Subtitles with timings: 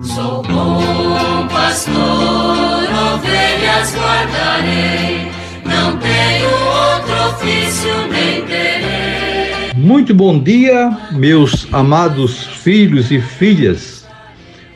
[0.00, 5.26] Sou bom pastor, ovelhas guardarei,
[5.64, 9.72] não tenho outro ofício nem terei.
[9.74, 14.06] Muito bom dia, meus amados filhos e filhas,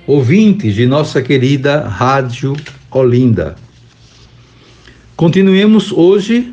[0.08, 2.57] ouvintes de nossa querida Rádio
[2.91, 3.54] Olinda.
[5.15, 6.53] Continuemos hoje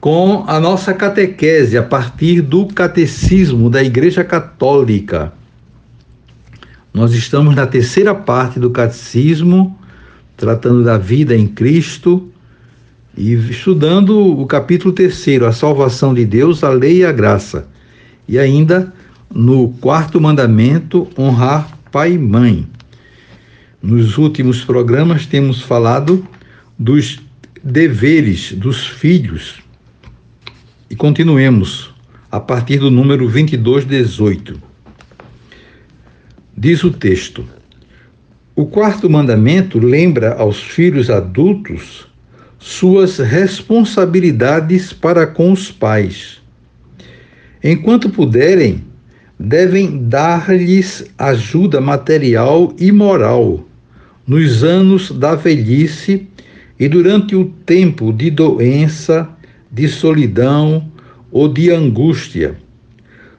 [0.00, 5.35] com a nossa catequese a partir do Catecismo da Igreja Católica
[6.96, 9.78] nós estamos na terceira parte do catecismo,
[10.34, 12.32] tratando da vida em Cristo
[13.14, 17.68] e estudando o capítulo terceiro, a salvação de Deus, a lei e a graça.
[18.26, 18.94] E ainda
[19.30, 22.66] no quarto mandamento, honrar pai e mãe.
[23.82, 26.26] Nos últimos programas temos falado
[26.78, 27.20] dos
[27.62, 29.56] deveres dos filhos.
[30.88, 31.90] E continuemos
[32.32, 34.75] a partir do número 22, 18.
[36.58, 37.44] Diz o texto:
[38.54, 42.08] O quarto mandamento lembra aos filhos adultos
[42.58, 46.40] suas responsabilidades para com os pais.
[47.62, 48.82] Enquanto puderem,
[49.38, 53.62] devem dar-lhes ajuda material e moral
[54.26, 56.26] nos anos da velhice
[56.80, 59.28] e durante o tempo de doença,
[59.70, 60.90] de solidão
[61.30, 62.56] ou de angústia.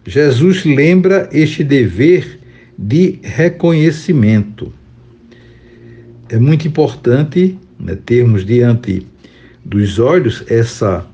[0.05, 2.37] Jesus lembra este dever
[2.78, 4.72] de reconhecimento.
[6.30, 9.08] É muito importante né, termos diante
[9.64, 11.05] dos olhos essa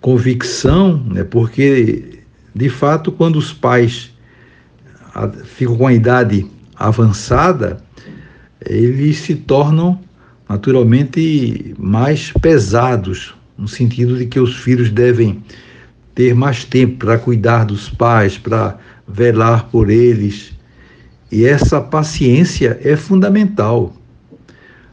[0.00, 2.20] convicção, né, porque,
[2.54, 4.10] de fato, quando os pais
[5.44, 7.82] ficam com a idade avançada,
[8.64, 9.98] eles se tornam
[10.48, 15.42] naturalmente mais pesados, no sentido de que os filhos devem
[16.14, 20.52] ter mais tempo para cuidar dos pais, para velar por eles,
[21.30, 23.94] e essa paciência é fundamental.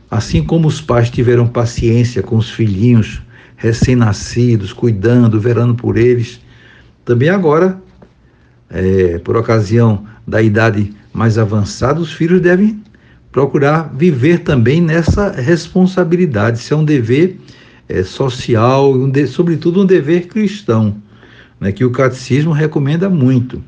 [0.09, 3.21] Assim como os pais tiveram paciência com os filhinhos
[3.55, 6.39] recém-nascidos, cuidando, velando por eles,
[7.03, 7.81] também agora,
[8.69, 12.81] é, por ocasião da idade mais avançada, os filhos devem
[13.31, 16.59] procurar viver também nessa responsabilidade.
[16.59, 17.39] Isso é um dever
[17.89, 20.95] é, social, um de, sobretudo um dever cristão,
[21.59, 23.63] né, que o catecismo recomenda muito.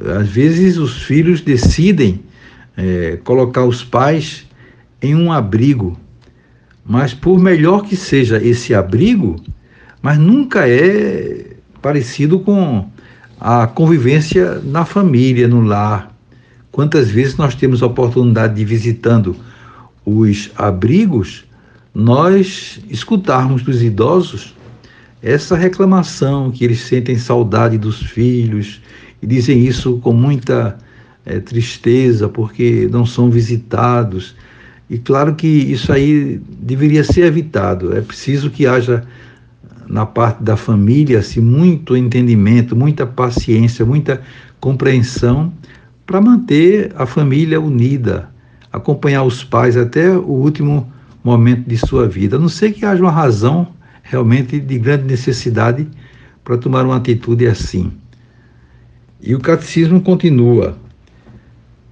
[0.00, 2.20] Às vezes os filhos decidem
[2.76, 4.46] é, colocar os pais
[5.00, 5.98] em um abrigo,
[6.84, 9.36] mas por melhor que seja esse abrigo,
[10.02, 12.88] mas nunca é parecido com
[13.40, 16.14] a convivência na família, no lar.
[16.72, 19.36] Quantas vezes nós temos a oportunidade de visitando
[20.04, 21.44] os abrigos,
[21.94, 24.54] nós escutarmos dos idosos
[25.22, 28.82] essa reclamação que eles sentem saudade dos filhos,
[29.22, 30.76] e dizem isso com muita
[31.24, 34.34] é, tristeza, porque não são visitados.
[34.88, 37.96] E claro que isso aí deveria ser evitado.
[37.96, 39.04] É preciso que haja
[39.88, 44.20] na parte da família assim, muito entendimento, muita paciência, muita
[44.60, 45.52] compreensão
[46.06, 48.28] para manter a família unida,
[48.72, 50.90] acompanhar os pais até o último
[51.22, 52.36] momento de sua vida.
[52.36, 53.68] A não ser que haja uma razão
[54.02, 55.86] realmente de grande necessidade
[56.44, 57.90] para tomar uma atitude assim.
[59.26, 60.76] E o catecismo continua: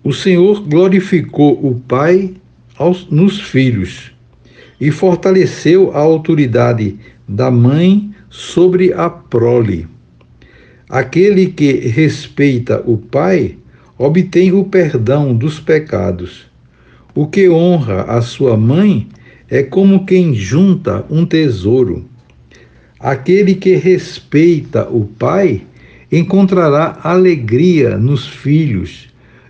[0.04, 2.34] O Senhor glorificou o Pai
[2.76, 4.12] aos, nos filhos
[4.78, 9.88] e fortaleceu a autoridade da mãe sobre a prole.
[10.91, 13.56] Aquele que respeita o Pai
[13.97, 16.47] obtém o perdão dos pecados.
[17.14, 19.09] O que honra a sua mãe
[19.49, 22.04] é como quem junta um tesouro.
[23.00, 25.62] Aquele que respeita o Pai
[26.12, 29.09] encontrará alegria nos filhos,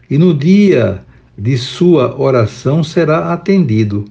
[0.09, 1.03] e no dia
[1.37, 4.05] de sua oração será atendido.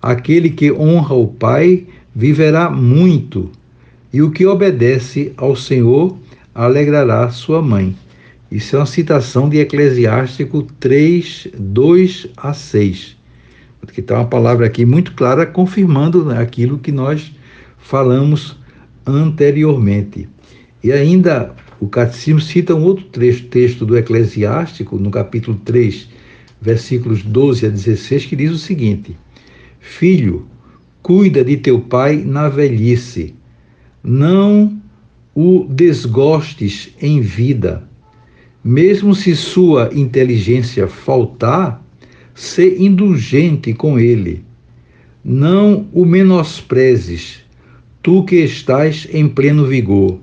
[0.00, 3.50] Aquele que honra o Pai viverá muito,
[4.12, 6.16] e o que obedece ao Senhor
[6.54, 7.96] alegrará sua mãe.
[8.50, 13.16] Isso é uma citação de Eclesiástico 3, 2 a 6.
[13.92, 17.32] Que está uma palavra aqui muito clara confirmando né, aquilo que nós
[17.78, 18.56] falamos
[19.04, 20.28] anteriormente.
[20.82, 26.08] E ainda o Catecismo cita um outro trecho, texto do Eclesiástico, no capítulo 3,
[26.60, 29.16] versículos 12 a 16, que diz o seguinte:
[29.80, 30.46] Filho,
[31.02, 33.34] cuida de teu pai na velhice,
[34.02, 34.80] não
[35.34, 37.88] o desgostes em vida.
[38.62, 41.84] Mesmo se sua inteligência faltar,
[42.34, 44.42] se indulgente com ele.
[45.22, 47.40] Não o menosprezes,
[48.02, 50.20] tu que estás em pleno vigor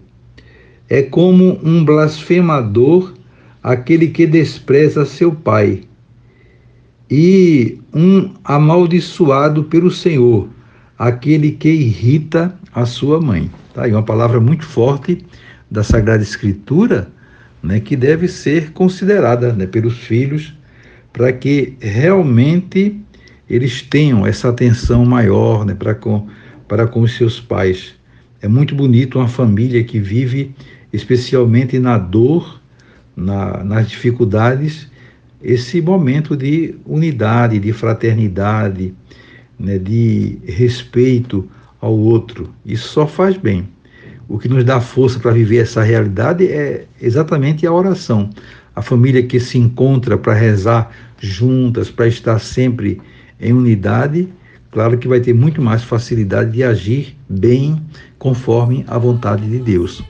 [0.91, 3.13] é como um blasfemador
[3.63, 5.83] aquele que despreza seu pai,
[7.09, 10.49] e um amaldiçoado pelo Senhor,
[10.99, 13.49] aquele que irrita a sua mãe.
[13.73, 15.25] Tá aí uma palavra muito forte
[15.69, 17.07] da Sagrada Escritura,
[17.63, 20.53] né, que deve ser considerada né, pelos filhos
[21.13, 22.99] para que realmente
[23.49, 26.27] eles tenham essa atenção maior né, para com,
[26.91, 27.94] com os seus pais.
[28.41, 30.53] É muito bonito uma família que vive
[30.91, 32.59] especialmente na dor,
[33.15, 34.89] na, nas dificuldades,
[35.43, 38.93] esse momento de unidade, de fraternidade,
[39.59, 41.49] né, de respeito
[41.79, 42.49] ao outro.
[42.65, 43.67] Isso só faz bem.
[44.27, 48.29] O que nos dá força para viver essa realidade é exatamente a oração.
[48.75, 53.01] A família que se encontra para rezar juntas, para estar sempre
[53.39, 54.29] em unidade,
[54.71, 57.81] claro que vai ter muito mais facilidade de agir bem
[58.17, 60.01] conforme a vontade de Deus.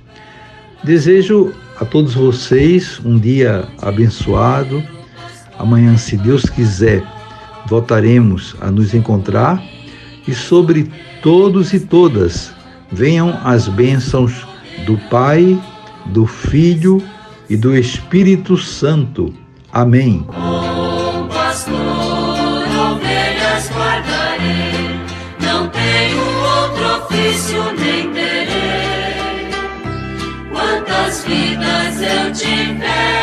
[0.83, 4.83] Desejo a todos vocês um dia abençoado.
[5.59, 7.03] Amanhã, se Deus quiser,
[7.67, 9.63] voltaremos a nos encontrar
[10.27, 10.91] e sobre
[11.21, 12.51] todos e todas
[12.91, 14.47] venham as bênçãos
[14.85, 15.61] do Pai,
[16.07, 17.01] do Filho
[17.47, 19.31] e do Espírito Santo.
[19.71, 20.25] Amém.
[21.31, 21.75] Pastor,
[22.91, 24.99] ovelhas guardarei,
[25.39, 27.70] não tenho outro ofício
[32.03, 33.20] eu tiver,